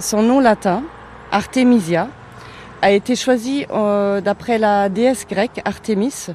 [0.00, 0.82] son nom latin,
[1.30, 2.08] Artemisia,
[2.82, 6.28] a été choisi euh, d'après la déesse grecque Artémis,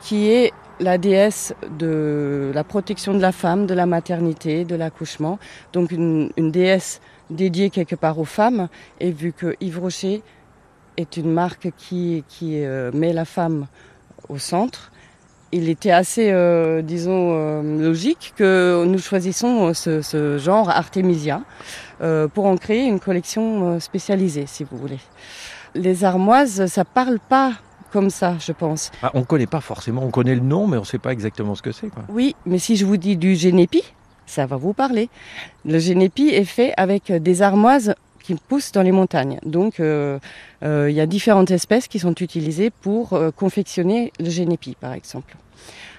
[0.00, 5.38] qui est la déesse de la protection de la femme, de la maternité, de l'accouchement.
[5.72, 8.68] Donc une, déesse dédiée quelque part aux femmes.
[8.98, 10.22] Et vu que Yves Rocher
[10.96, 13.66] est une marque qui, qui euh, met la femme
[14.28, 14.89] au centre,
[15.52, 21.42] il était assez, euh, disons, euh, logique que nous choisissons ce, ce genre Artemisia
[22.32, 25.00] pour en créer une collection spécialisée, si vous voulez.
[25.74, 27.52] Les armoises, ça parle pas
[27.92, 28.90] comme ça, je pense.
[29.02, 31.12] Ah, on ne connaît pas forcément, on connaît le nom, mais on ne sait pas
[31.12, 31.90] exactement ce que c'est.
[32.08, 33.82] Oui, mais si je vous dis du génépi,
[34.26, 35.10] ça va vous parler.
[35.66, 39.38] Le génépi est fait avec des armoises qui poussent dans les montagnes.
[39.44, 40.18] Donc, euh,
[40.62, 44.92] euh, il y a différentes espèces qui sont utilisées pour euh, confectionner le génépi, par
[44.92, 45.36] exemple.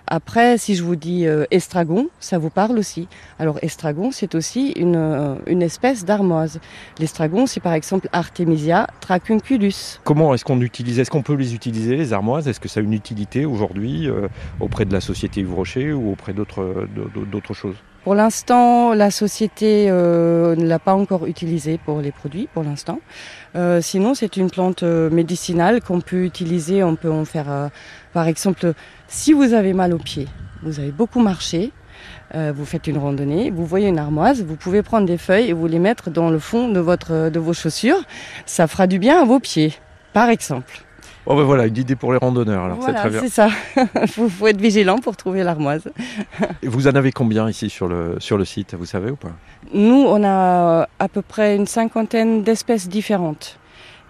[0.07, 3.07] Après, si je vous dis estragon, ça vous parle aussi.
[3.37, 6.59] Alors estragon, c'est aussi une, une espèce d'armoise.
[6.99, 9.99] L'estragon, c'est par exemple Artemisia tracunculus.
[10.03, 12.47] Comment est-ce qu'on utilise Est-ce qu'on peut les utiliser les armoises?
[12.47, 14.09] Est-ce que ça a une utilité aujourd'hui
[14.59, 17.77] auprès de la société Yves Rocher ou auprès d'autres choses?
[18.03, 22.99] Pour l'instant, la société euh, ne l'a pas encore utilisée pour les produits, pour l'instant.
[23.55, 26.83] Euh, sinon, c'est une plante euh, médicinale qu'on peut utiliser.
[26.83, 27.69] On peut en faire,
[28.13, 28.73] par exemple,
[29.07, 30.27] si vous avez mal aux pieds,
[30.63, 31.71] vous avez beaucoup marché,
[32.33, 35.67] vous faites une randonnée, vous voyez une armoise, vous pouvez prendre des feuilles et vous
[35.67, 38.01] les mettre dans le fond de, votre, de vos chaussures.
[38.45, 39.73] Ça fera du bien à vos pieds,
[40.13, 40.85] par exemple.
[41.27, 43.19] Oh ben voilà, une idée pour les randonneurs, alors c'est très bien.
[43.21, 43.49] c'est ça.
[44.01, 45.83] Il faut, être vigilant pour trouver l'armoise.
[46.63, 49.31] Et vous en avez combien ici sur le, sur le site, vous savez ou pas?
[49.71, 53.59] Nous, on a à peu près une cinquantaine d'espèces différentes.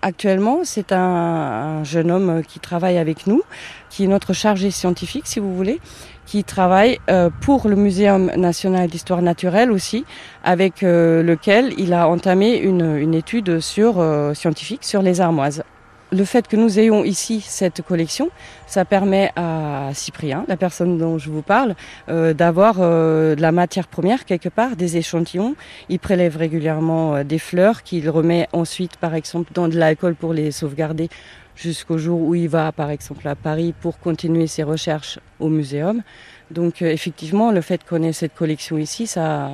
[0.01, 3.41] Actuellement, c'est un, jeune homme qui travaille avec nous,
[3.89, 5.79] qui est notre chargé scientifique, si vous voulez,
[6.25, 10.05] qui travaille euh, pour le Muséum national d'histoire naturelle aussi,
[10.43, 15.63] avec euh, lequel il a entamé une, une étude sur, euh, scientifique sur les armoises
[16.11, 18.29] le fait que nous ayons ici cette collection,
[18.67, 21.75] ça permet à Cyprien, la personne dont je vous parle,
[22.09, 25.55] euh, d'avoir euh, de la matière première quelque part, des échantillons.
[25.89, 30.33] Il prélève régulièrement euh, des fleurs qu'il remet ensuite, par exemple, dans de l'alcool pour
[30.33, 31.09] les sauvegarder
[31.55, 36.01] jusqu'au jour où il va, par exemple, à Paris pour continuer ses recherches au muséum.
[36.49, 39.51] Donc, effectivement, le fait qu'on ait cette collection ici, ça,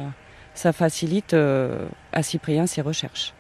[0.54, 1.36] ça facilite
[2.14, 3.34] à Cyprien ses recherches.